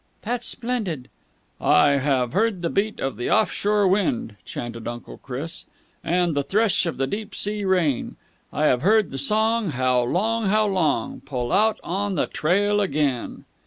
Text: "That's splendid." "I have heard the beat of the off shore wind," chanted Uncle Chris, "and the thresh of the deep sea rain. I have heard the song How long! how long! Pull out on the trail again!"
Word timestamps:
"That's 0.23 0.47
splendid." 0.47 1.09
"I 1.59 1.89
have 1.97 2.33
heard 2.33 2.63
the 2.63 2.71
beat 2.71 2.99
of 2.99 3.17
the 3.17 3.29
off 3.29 3.51
shore 3.51 3.87
wind," 3.87 4.35
chanted 4.43 4.87
Uncle 4.87 5.19
Chris, 5.19 5.65
"and 6.03 6.35
the 6.35 6.41
thresh 6.41 6.87
of 6.87 6.97
the 6.97 7.05
deep 7.05 7.35
sea 7.35 7.65
rain. 7.65 8.15
I 8.51 8.65
have 8.65 8.81
heard 8.81 9.11
the 9.11 9.19
song 9.19 9.69
How 9.69 10.01
long! 10.01 10.47
how 10.47 10.65
long! 10.65 11.21
Pull 11.23 11.51
out 11.51 11.79
on 11.83 12.15
the 12.15 12.25
trail 12.25 12.81
again!" 12.81 13.45